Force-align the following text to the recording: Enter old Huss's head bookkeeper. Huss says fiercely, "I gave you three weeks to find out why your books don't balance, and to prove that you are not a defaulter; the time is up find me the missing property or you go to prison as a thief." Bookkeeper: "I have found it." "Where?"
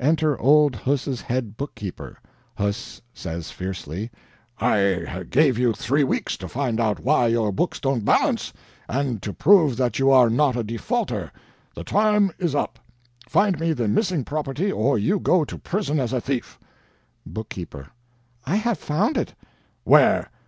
Enter 0.00 0.36
old 0.40 0.74
Huss's 0.74 1.20
head 1.20 1.56
bookkeeper. 1.56 2.18
Huss 2.56 3.00
says 3.14 3.52
fiercely, 3.52 4.10
"I 4.58 5.24
gave 5.30 5.56
you 5.58 5.72
three 5.72 6.02
weeks 6.02 6.36
to 6.38 6.48
find 6.48 6.80
out 6.80 6.98
why 6.98 7.28
your 7.28 7.52
books 7.52 7.78
don't 7.78 8.04
balance, 8.04 8.52
and 8.88 9.22
to 9.22 9.32
prove 9.32 9.76
that 9.76 10.00
you 10.00 10.10
are 10.10 10.28
not 10.28 10.56
a 10.56 10.64
defaulter; 10.64 11.30
the 11.72 11.84
time 11.84 12.32
is 12.36 12.52
up 12.52 12.80
find 13.28 13.60
me 13.60 13.72
the 13.72 13.86
missing 13.86 14.24
property 14.24 14.72
or 14.72 14.98
you 14.98 15.20
go 15.20 15.44
to 15.44 15.56
prison 15.56 16.00
as 16.00 16.12
a 16.12 16.20
thief." 16.20 16.58
Bookkeeper: 17.24 17.86
"I 18.44 18.56
have 18.56 18.78
found 18.78 19.16
it." 19.16 19.34
"Where?" 19.84 20.32